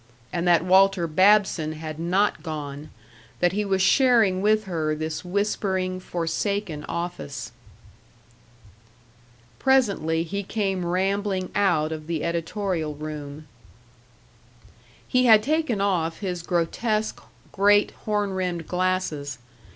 [0.33, 2.89] And that Walter Babson had not gone;
[3.39, 7.51] that he was sharing with her this whispering forsaken office.
[9.59, 13.45] Presently he came rambling out of the editorial room.
[15.07, 17.21] He had taken off his grotesque,
[17.51, 19.37] great horn rimmed glasses.